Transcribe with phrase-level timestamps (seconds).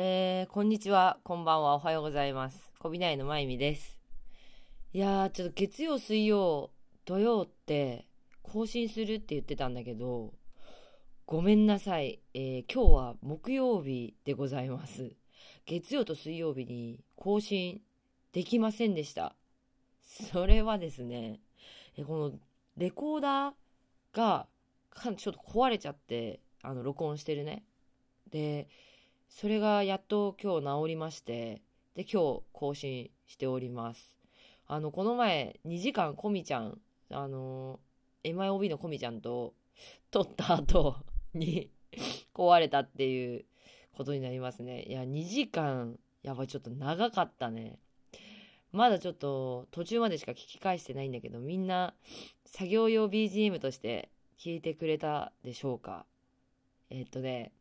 [0.00, 2.70] えー、こんにちは、こんばんは、おはようございます。
[2.78, 3.98] こびないのまゆみです。
[4.92, 6.70] いやー、ちょっと月曜、水曜、
[7.04, 8.06] 土曜って
[8.42, 10.34] 更新するって言ってたんだけど、
[11.26, 12.20] ごめんなさい。
[12.32, 15.16] えー、今日は木曜日でございます。
[15.66, 17.80] 月曜と水曜日に更新
[18.32, 19.34] できませんでした。
[20.00, 21.40] それはですね、
[21.96, 22.32] えこの
[22.76, 23.52] レコーダー
[24.16, 24.46] が
[25.16, 27.64] ちょっと壊れちゃって、あの、録音してるね。
[28.30, 28.68] で、
[29.28, 31.62] それがやっと今日治りまして、
[31.94, 34.16] で、今日更新しております。
[34.66, 36.78] あの、この前、2時間コミちゃん、
[37.10, 37.80] あの、
[38.24, 39.54] MIOB のコミちゃんと
[40.10, 40.96] 撮った後
[41.34, 41.70] に
[42.34, 43.44] 壊れたっていう
[43.92, 44.82] ことになりますね。
[44.82, 47.78] いや、2時間、やばい、ちょっと長かったね。
[48.72, 51.94] まだちょっと途中までしか聞き返してないんだけど、みんな
[52.44, 56.06] 作業用 BGM として聞いてくれたでしょうか
[56.90, 57.52] えっとね、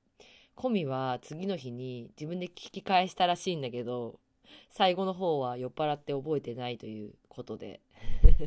[0.57, 4.19] コミは次の日に自分で聞き返したらしいんだけど、
[4.71, 7.79] 最後の方は酔っ払って覚えてないということで。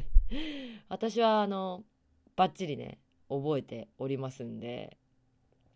[0.90, 1.84] 私はあの、
[2.34, 2.98] バッチリね、
[3.28, 4.98] 覚えておりますんで、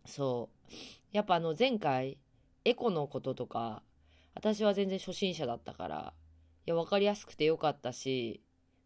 [0.07, 0.75] そう。
[1.13, 2.19] やっぱあの前回、
[2.65, 3.85] エコのこととか、
[4.35, 6.15] 私は全然初心者だったから、
[6.67, 8.43] いや、わかりやすくてよかったし、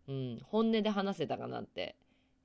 [0.07, 1.97] うん、本音で話せたかなって。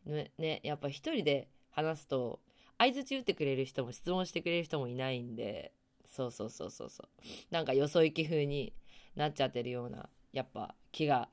[0.05, 2.39] ね、ねやっぱ一人で話すと、
[2.77, 5.71] 相づち打ってくれる人も質問してくれる人もいないんで、
[6.09, 7.07] そうそうそうそうそう。
[7.49, 8.73] なんかよそ行き風に
[9.15, 11.29] なっちゃってるような、やっぱ気が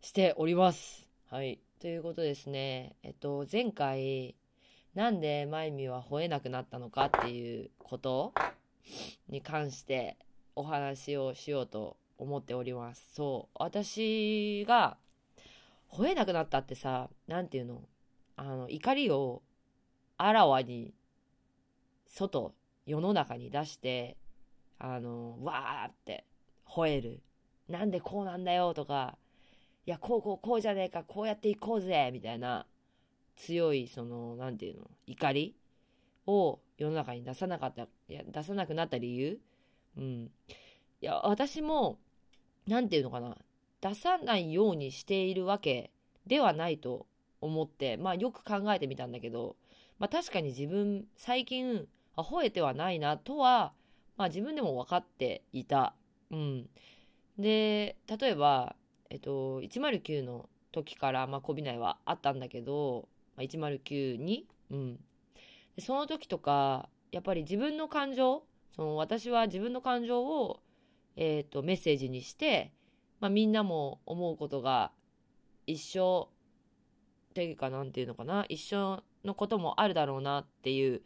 [0.00, 1.08] しております。
[1.30, 1.60] はい。
[1.80, 2.96] ということですね。
[3.02, 4.36] えっと、前回、
[4.94, 8.34] なんでまゆみは吠えなくなったのかっていうこと
[9.28, 10.16] に関して
[10.54, 13.14] お話をしようと思っております。
[13.14, 13.56] そう。
[13.58, 14.98] 私が
[15.90, 17.82] 吠えなくなったってさ、なんていうの？
[18.36, 19.42] あの、怒りを
[20.24, 20.94] あらわに
[22.06, 22.54] 外
[22.86, 24.16] 世の中に出して
[24.78, 26.24] あのわーって
[26.68, 27.22] 吠える。
[27.68, 29.18] なんでこうなんだよとか
[29.84, 32.66] いやこうこうこうじゃねえかこうやっていこうぜみたいな
[33.34, 35.56] 強いそのなんていうの怒り
[36.28, 39.40] を世の中に出さなかったいや出さなくなった理由？
[39.96, 40.30] うん。
[41.00, 41.98] いや私も
[42.68, 43.36] なんていうのかな
[43.80, 45.90] 出さないようにしているわけ
[46.28, 47.06] ではないと
[47.40, 49.56] 思ってまあよく考えてみたんだけど
[50.02, 51.86] まあ確かに自分最近
[52.16, 53.72] あ吠えてはないなとは、
[54.16, 55.94] まあ自分でも分かっていた。
[56.32, 56.68] うん。
[57.38, 58.74] で、例えば、
[59.10, 64.96] えっと、109の時から、まあ、こびないはあったんだけど、まあ、109に、うん。
[65.76, 68.42] でその時とか、やっぱり自分の感情、
[68.74, 70.64] その私は自分の感情を、
[71.14, 72.72] えっと、メッセージにして、
[73.20, 74.90] まあみんなも思うことが
[75.68, 76.28] 一緒
[77.30, 81.02] っていうかなんていうのかな、一緒のこともあるだろうなっていう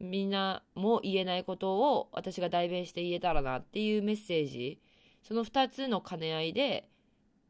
[0.00, 4.80] みんなも言えないことを私が代弁して言えたらなっていうメッセージ。
[5.22, 6.88] その2つの兼ね合いで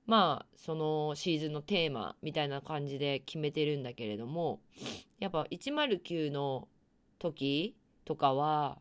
[0.07, 4.61] まあそのシーズンのテーマみたいな感じで決めてるんだけれども
[5.19, 6.69] やっぱ109の
[7.19, 7.77] 時
[8.07, 8.79] とかは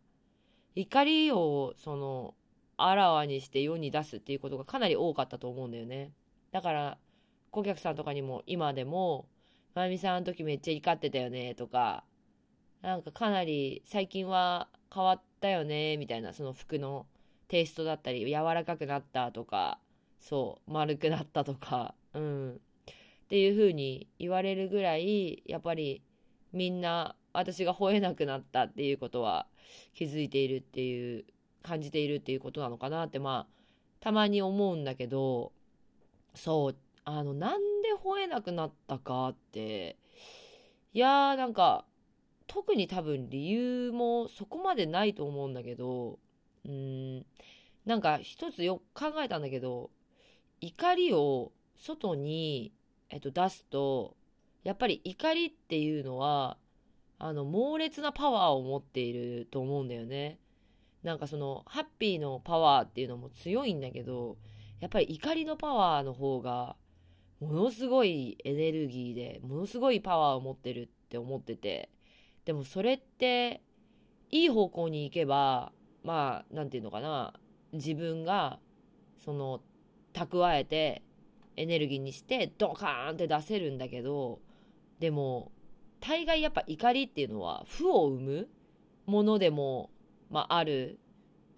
[0.75, 2.35] 怒りをその
[2.77, 6.13] あらわにして世に出すっていうことがかなり多かったと思うんだよね。
[6.51, 6.97] だから
[7.51, 9.27] 顧客さんとかにも今でも
[9.75, 12.03] まゆみさんあの時めっちゃ怒ってたよねとか、
[12.81, 17.05] なんかかなり最近は変わったよねみたいなその服の
[17.47, 19.79] テイストだったり柔らかくなったとか、
[20.19, 22.51] そう、丸くなったとか、うん。
[22.53, 26.01] っていう風に言われるぐらい、やっぱり
[26.53, 29.45] みんな私が吠えなくなったっていうことは
[29.93, 31.25] 気づいているっていう、
[31.63, 33.53] 感じているっていうことなのかなってまあ、
[33.99, 35.51] たまに思うんだけど、
[36.35, 39.97] そう、あの、なんで吠えなくなったかって、
[40.94, 41.85] いやーなんか、
[42.47, 46.19] 特に多分理由もそこまでないと思うんだけど、
[46.66, 47.25] うーん、
[47.85, 49.89] なんか一つよく考えたんだけど、
[50.61, 52.72] 怒りを外に、
[53.09, 54.16] えっと、出すと、
[54.63, 56.57] やっぱり怒りっていうのは、
[57.19, 60.39] あの、猛烈なパワーを持っていると思うんだよね。
[61.03, 64.37] なんかその、ハッピーのパワーっていうのも強いんだけど、
[64.79, 66.75] やっぱり怒りのパワーの方が、
[67.45, 71.89] ものすごいエネルギーで、ものすごいパワーを持ってるって思ってて、
[72.43, 73.61] でもそれって、
[74.31, 75.71] いい方向に行けば、
[76.03, 77.33] まあ、なんていうのかな、
[77.71, 78.59] 自分が、
[79.23, 79.61] その、
[80.13, 81.03] 蓄えて、
[81.55, 84.39] エネルギーにして、ドカーンって出せるんだけど、
[84.99, 85.51] でも、
[85.99, 88.49] 大概やっぱ怒りっていうのは、負を生む
[89.05, 89.91] ものでも、
[90.29, 90.99] まあ、ある。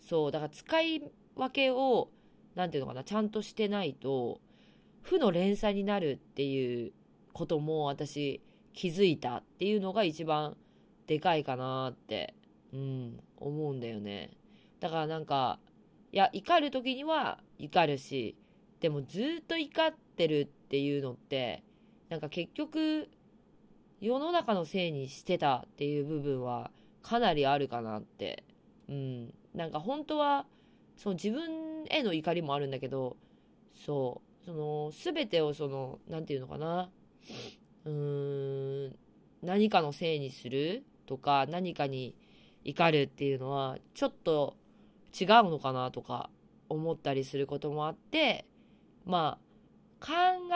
[0.01, 2.09] そう、だから使い分けを、
[2.55, 4.41] なんていうのかな、ちゃんとしてないと、
[5.07, 6.91] 負の連鎖になるっていう
[7.33, 8.41] ことも私
[8.73, 10.57] 気づいたっていうのが一番
[11.07, 12.35] でかいかなって、
[12.73, 14.31] うん、思うんだよね。
[14.79, 15.59] だからなんか、
[16.11, 18.35] いや、怒る時には怒るし、
[18.81, 21.63] でもずっと怒ってるっていうのって、
[22.09, 23.09] なんか結局、
[24.01, 26.69] 世の中のせいにしてたっていう部分は
[27.01, 28.43] かなりあるかなって。
[28.89, 29.33] うん。
[29.55, 30.45] なんか本当は、
[30.97, 33.15] その自分への怒りもあるんだけど、
[33.73, 36.89] そう、その、すべてをその、なんていうのかな。
[37.83, 38.95] うーん、
[39.41, 42.15] 何かのせいにするとか、何かに
[42.63, 44.55] 怒るっていうのは、ちょっと
[45.19, 46.29] 違うのかなとか
[46.69, 48.45] 思ったりすることもあって、
[49.05, 50.13] まあ、考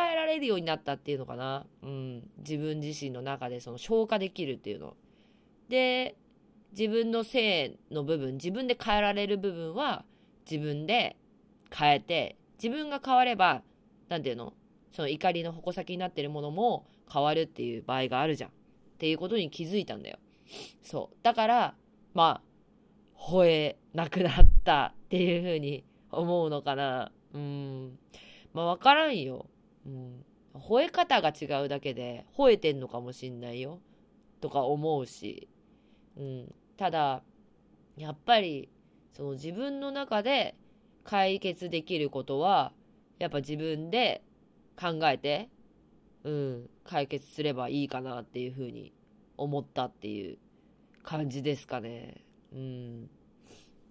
[0.09, 1.65] えられるようになったっていうのかな。
[1.83, 2.29] うん。
[2.37, 4.95] 自分自身の中でその消化できるっていうの。
[5.67, 6.15] で、
[6.71, 10.05] 自分の性の部分、自分で変えられる部分は
[10.49, 11.17] 自分で
[11.69, 13.63] 変えて、自分が変われば、
[14.11, 14.53] なんていうの？
[14.91, 18.49] その怒りの矛先になってるものも変わるっていう場合があるじゃん。
[18.49, 18.53] っ
[18.97, 20.19] ていうことに気づいたんだよ。
[20.83, 21.17] そう。
[21.23, 21.75] だから、
[22.13, 27.13] まあ、吠えなくなったっていうふうに思うのかな。
[27.33, 27.97] うん。
[28.53, 29.45] まあ、わからんよ。
[29.85, 30.25] うん。
[30.55, 33.79] 吠え方が違うだけで、吠えてんのかもしんないよ。
[34.41, 35.47] とか思うし。
[36.17, 36.53] うん。
[36.75, 37.23] ただ、
[37.95, 38.67] やっぱり、
[39.13, 40.55] その自分の中で
[41.05, 42.73] 解決できることは、
[43.21, 44.23] やっぱ自分で
[44.75, 45.47] 考えて、
[46.23, 48.93] うん、解決すればいいかなっていうふうに
[49.37, 50.39] 思ったっていう
[51.03, 52.25] 感じですかね。
[52.51, 53.09] うん。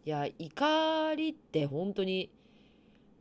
[0.05, 2.33] いや、怒りって本当に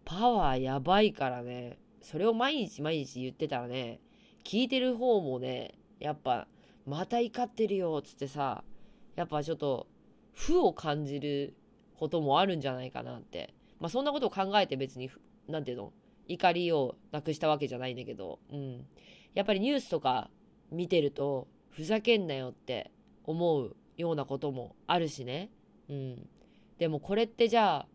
[0.03, 1.77] パワーやばいからね。
[2.01, 3.99] それを毎日毎日言ってたらね、
[4.43, 6.47] 聞いてる方もね、やっぱ、
[6.87, 8.63] また怒ってるよっ、つってさ、
[9.15, 9.85] やっぱちょっと、
[10.33, 11.53] 負を感じる
[11.99, 13.53] こともあるんじゃないかなって。
[13.79, 15.11] まあそんなことを考えて別に、
[15.49, 15.93] なんていうの、
[16.27, 18.85] 怒りをなくしたわけじゃないんだけど、うん。
[19.33, 20.29] やっぱりニュースとか
[20.71, 22.91] 見てると、ふざけんなよって
[23.23, 25.49] 思うようなこともあるしね。
[25.89, 26.29] うん。
[26.77, 27.87] でもこれってじゃあ、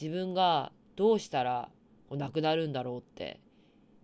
[0.00, 1.70] 自分がどうしたら
[2.10, 3.40] なくなるんだろうって。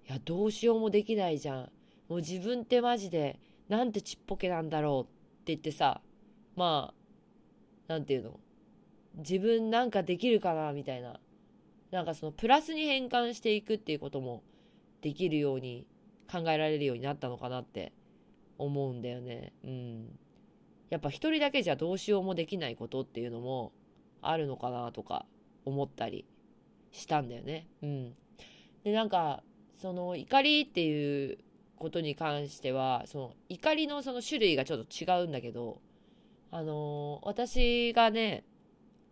[0.08, 1.72] いや、どうしようもできないじゃん。
[2.08, 6.00] もう自分ってマジで、なんてちっぽけなんだろうって言ってさ、
[6.54, 6.92] ま
[7.88, 8.40] あ、なんていうの？
[9.16, 11.18] 自分なんかできるかなみたいな。
[11.96, 14.42] なんかそのプラスに変換していくっていうことも
[15.00, 15.86] できるように
[16.30, 17.94] 考えられるようになったのかなって
[18.58, 19.54] 思うんだよね。
[19.64, 20.18] うん。
[20.90, 23.72] やっぱ一人だけじゃどうしようもできないことっていうのも
[24.20, 25.24] あるのかなとか
[25.64, 26.26] 思ったり
[26.92, 27.66] したんだよね。
[27.82, 28.14] うん。
[28.84, 29.42] で、なんか、
[29.80, 31.38] その怒りっていう
[31.76, 35.80] ことに関しては、その怒りのその種類がちょっと違うんだけど、
[36.50, 38.44] あのー、私がね、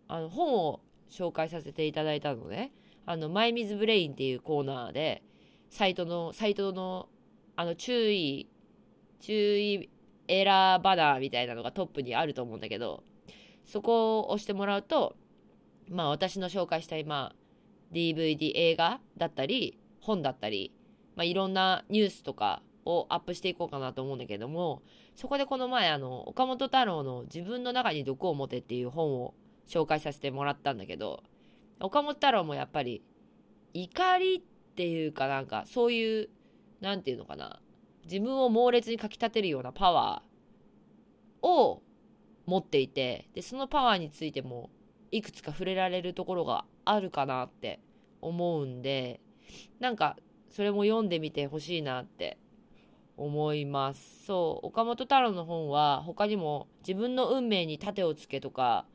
[0.07, 2.71] あの、本を紹介させていただいたのね、
[3.05, 5.23] あの、マイミズブレインっていうコーナーで、
[5.69, 7.09] サイトの、サイトの、
[7.55, 8.49] あの、注意、
[9.19, 9.89] 注意
[10.27, 13.03] エラーバナーみたいなのがトップにあると思うんだけど、
[13.65, 15.15] そこを押してもらうと、
[15.89, 17.35] まあ私の紹介したい、まあ
[17.93, 20.73] DVD 映画だったり、本だったり、
[21.15, 24.81] まあいろんなニュースとかをアップしていこうかなと思うんだけども、
[25.15, 29.33] そこでこの前あの、岡本太郎の自分の中に毒を持てっていう本を
[29.67, 31.23] 紹介させてもらったんだけど、
[31.79, 33.03] 岡本太郎もやっぱり
[33.73, 34.41] 怒りっ
[34.75, 36.29] ていうかなんかそういう、
[36.81, 37.59] なんていうのかな、
[38.05, 41.81] 自分を猛烈にかきたてるようなパワーを
[42.45, 44.69] 持っていて、で、そのパワーについても
[45.11, 47.79] いくつか触れられるところがあるかなって
[48.21, 49.19] 思うんで、
[49.79, 50.17] なんか
[50.49, 52.37] それも読んでみてほしいなって
[53.17, 54.25] 思います。
[54.25, 58.85] そう、岡本太郎の本は他にも自分の運命に盾をつけとか、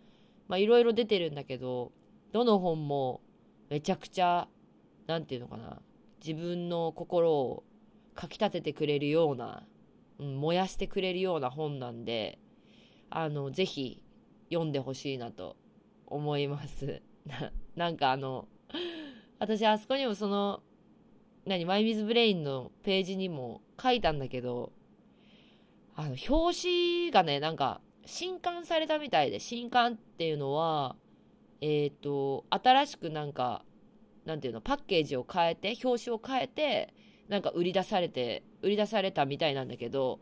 [0.50, 1.92] まあいろいろ出てるんだけど、
[2.33, 3.21] どの本も
[3.69, 4.49] めちゃくちゃ、
[5.07, 5.80] なんていうのかな、
[6.21, 7.62] 自分の心を
[8.16, 9.62] かきたててくれるような、
[10.19, 12.40] うん、燃やしてくれるような本なんで、
[13.11, 14.02] あの、ぜひ
[14.52, 15.57] 読んでほしいなと
[16.04, 17.00] 思います。
[17.25, 18.49] な、なんかあの、
[19.38, 20.64] 私あそこにもその、
[21.47, 24.73] 何、マイミズブレインのページにも書いたんだけど、
[25.95, 30.96] あの、表紙がね、なんか、新刊されたみたいで、新刊っていうのは、
[31.60, 33.64] えっ、ー、と、新しくなんか、
[34.24, 36.92] なんていうの、パッケージを変えて、表紙を変えて、
[37.28, 40.18] なんか売り出されて、売り出されたみたいなんだけど、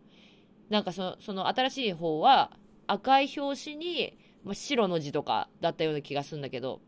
[0.68, 6.82] なんかその、その新しい方は赤い表紙に、ま、白の字とかだったような気がするんだけど、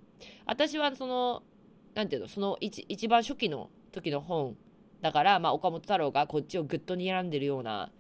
[0.45, 1.43] 私はその、
[1.95, 4.55] なんていうの、その一一番初期の時の本
[5.01, 7.91] だから、まあ、岡本太郎がこっちをぐっと睨んでるような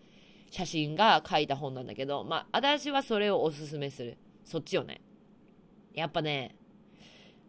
[0.50, 4.18] 写真が書いた本なんだけど、まあ、私はそれをおすすめする。
[4.44, 5.00] そっちをね。
[5.94, 6.56] やっぱね、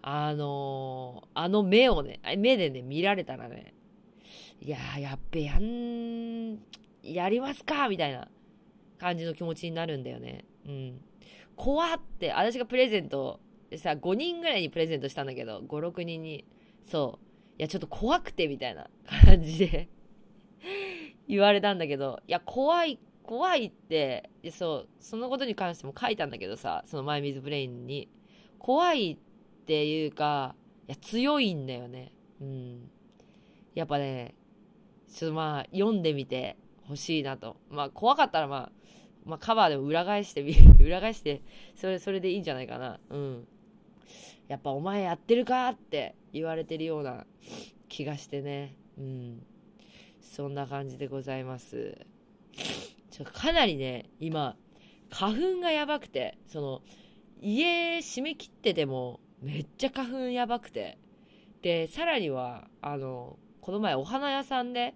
[0.04, 3.74] あのー、あの目をね、目でね、見られたらね、
[4.62, 6.60] いやー、やっべ、やん、
[7.04, 8.28] やりますかみたいな
[9.00, 10.46] 感じの気持ちになるんだよね。
[10.68, 11.02] うん。
[11.56, 13.40] 怖って、私がプレゼント
[13.78, 16.46] さ、5人ぐらいにプレゼントしたんだけど、5、6人に。
[16.84, 17.26] そう。
[17.58, 18.90] いや、ちょっと怖くて、みたいな
[19.26, 19.90] 感じで
[21.32, 28.10] 言われたんだけど、いや、怖い、怖いって、そう、そのことに関しても書いたんだけどさ、そのマイミズブレインに。
[28.60, 29.18] 怖いっ
[29.66, 30.56] ていうか、
[30.90, 32.12] いや、強いんだよね。
[32.42, 32.92] うん。
[33.74, 34.36] やっぱね、
[35.10, 37.56] ちょっとまあ、読んでみてほしいなと。
[37.70, 38.72] まあ、怖かったらまあ、
[39.24, 41.44] まあ、カバーでも裏返してみ、 裏返して、
[41.76, 43.00] それ、それでいいんじゃないかな。
[43.10, 43.48] うん。
[44.50, 47.26] やっぱお前やってるかって言われてるような
[47.88, 48.76] 気がしてね。
[48.98, 49.46] うん。
[50.22, 51.98] そんな感じでございます。
[53.10, 54.56] ちょかなりね、今、
[55.10, 56.82] 花粉がやばくて、その、
[57.42, 60.98] 家閉め切ってても、めっちゃ花粉やばくて。
[61.62, 64.96] で、さらには、あの、この前お花屋さんで、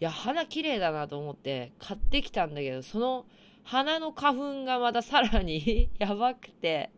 [0.00, 3.26] いや、花綺麗だなと思って買ってきたんだけど、その
[3.64, 6.90] 花の花粉がまたさらに やばくて、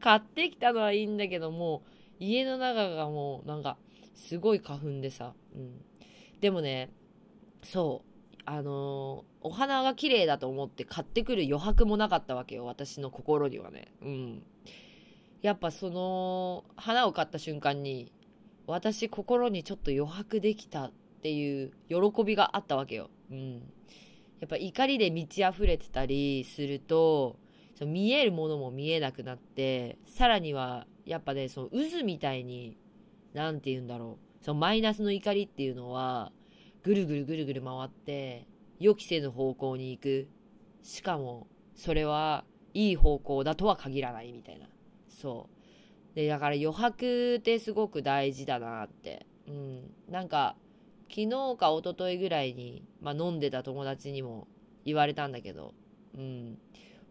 [0.00, 1.82] 買ってきたのはいいんだけども、
[2.20, 3.78] 家の中がもうなんか、
[4.14, 5.84] すごい花粉でさ、うん。
[6.42, 6.90] でもね、
[7.62, 13.94] そう、あのー、お花が綺麗だと思って買ってくる余白もなかったわけよ、私の心にはね。
[14.02, 14.42] うん。
[15.40, 18.10] やっぱその、花を買った瞬間に、
[18.66, 23.08] 私心にちょっと余白できたっていう喜びがあったわけよ。
[23.30, 23.52] うん。
[24.40, 27.36] やっぱ怒りで満ち溢れてたりすると、
[27.78, 32.76] その見えるものも見えなくなって、さらには、やっぱね、その渦みたいに、
[33.32, 34.31] なんて言うんだろう。
[34.42, 36.32] そのマイナスの怒りっていうのは、
[36.82, 38.46] ぐるぐるぐるぐる回って、
[38.80, 40.28] 予期せぬ方向に行く。
[40.82, 42.44] しかも、それは、
[42.74, 44.66] いい方向だとは限らないみたいな。
[45.08, 45.48] そ
[46.12, 46.16] う。
[46.16, 49.26] で、だから余白ってすごく大事だなって。
[49.46, 49.94] うん。
[50.10, 50.56] なんか、
[51.08, 54.48] 昨日か一昨日ぐらいに、まあ、飲んでた友達にも
[54.84, 55.74] 言われたんだけど、
[56.16, 56.58] うん、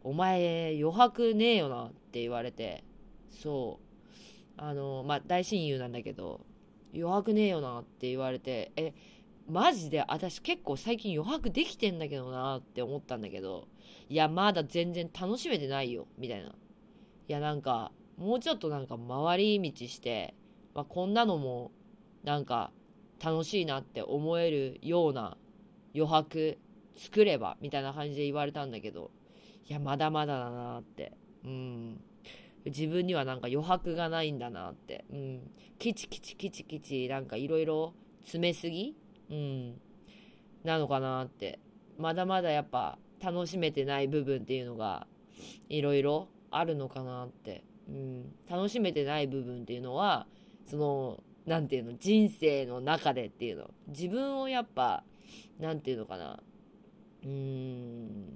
[0.04, 2.84] お前余白ねえよなって言われて、
[3.30, 6.42] そう、あの、まあ、大親友なんだけど、
[6.94, 8.94] 余白ねえよなって言われて、え、
[9.48, 13.68] マジで私結構最近余白できてんだけどなって思ったんだけど、
[14.10, 16.50] いや、まだ全然楽しめてないよ、みたいな。
[16.50, 16.54] い
[17.28, 20.36] や、なんか、もうちょっとなんか回り道して、
[20.74, 21.72] まあ、こんなのも、
[22.24, 22.72] なんか、
[23.24, 25.38] 楽しいなって思えるような
[25.94, 26.58] 余白
[26.96, 29.12] 作ればみたいな感じで言われたんだけど
[29.70, 31.14] いやまだまだだなって。
[31.46, 32.02] うん。
[32.66, 35.06] 自分にはなんか余白がないんだなって。
[35.12, 35.52] うん。
[35.80, 38.96] キチキチキチキチなんかいろいろ詰めすぎ？
[39.30, 39.82] うん。
[40.64, 41.60] なのかなって。
[41.98, 45.08] まだまだやっぱ楽しめてない部分っていうのが
[45.70, 50.28] いろいろあるのかなって、うん、楽しめてない部分っていうのは
[50.66, 53.72] そのなんていうの、人生の中でっていうの。
[53.88, 55.04] 自分をやっぱ、
[55.60, 56.40] なんていうのかな。
[57.24, 58.30] うーん、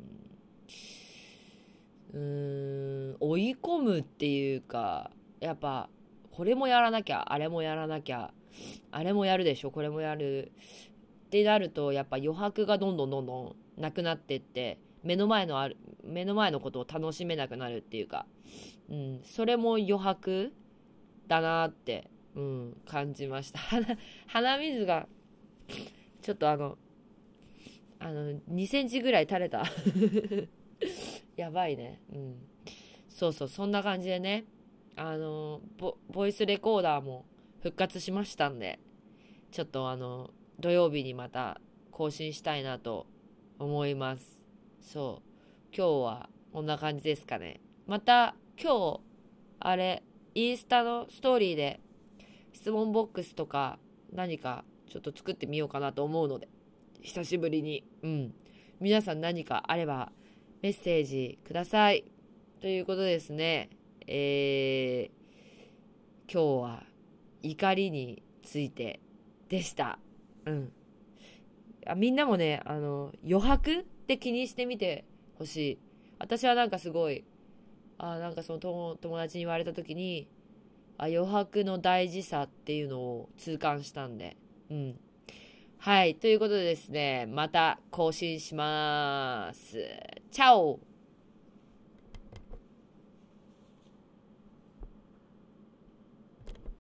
[2.16, 5.90] うーん、追い込むっていうか、やっぱ、
[6.32, 8.34] これもやらなきゃ、あれもやらなきゃ、
[8.92, 10.52] あれもやるでしょ、これもやる。
[11.28, 18.26] ってなると、やっぱ余白がどんどんどんどんなくなってって、目の前のある、目の前のことを楽しめなくなるっていうか、
[18.90, 20.54] うん、それも余白
[21.28, 23.60] だなってうん、感じました。
[23.60, 25.08] 鼻、鼻水が、
[26.22, 26.78] ちょっとあの、
[28.00, 29.64] あの、2センチぐらい垂れた。
[31.36, 32.02] やばいね。
[32.14, 32.36] うん。
[33.10, 34.46] そうそう、そんな感じでね、
[34.96, 37.26] あの、ボボイスレコーダーも
[37.62, 38.80] 復活しましたんで、
[39.52, 41.60] ちょっとあの、土曜日にまた
[41.92, 43.08] 更新したいなと
[43.60, 44.46] 思います。
[44.82, 45.76] そう。
[45.76, 47.60] 今日はこんな感じですかね。
[47.88, 49.02] また今日、
[49.60, 51.82] あれ、インスタのストーリーで
[52.54, 53.80] 質問ボックスとか
[54.12, 56.48] 何かちょっと作ってみようかなと思うので、
[57.02, 58.34] 久しぶりに、うん。
[58.80, 60.12] 皆さん何かあれば
[60.66, 62.06] メッセージください。
[62.60, 63.70] ということですね。
[64.08, 66.84] えー、今日は
[67.44, 69.00] 怒りについて
[69.48, 70.00] でした。
[70.48, 70.72] うん。
[71.86, 75.06] あみんなもね、あの、余白って気にしてみて
[75.38, 75.80] ほしい。
[76.18, 77.24] 私はなんかすごい、
[78.00, 80.28] あなんかその友達に言われた時に、
[80.98, 84.36] あ余白の大事さっていうのを痛感したんで、
[84.72, 85.00] うん。
[85.78, 86.16] はい。
[86.16, 89.78] ということでですね、また更新します。
[90.32, 90.80] チャオ